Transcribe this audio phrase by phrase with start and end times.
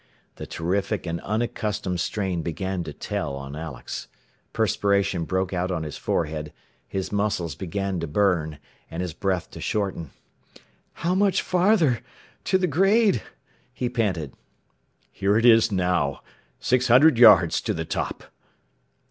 [0.37, 4.07] The terrific and unaccustomed strain began to tell on Alex.
[4.51, 6.51] Perspiration broke out on his forehead,
[6.87, 8.57] his muscles began to burn,
[8.89, 10.09] and his breath to shorten.
[11.05, 11.99] "How much farther...
[12.45, 13.21] to the grade?"
[13.75, 14.33] he panted.
[15.11, 16.21] "Here it is now.
[16.59, 18.23] Six hundred yards to the top."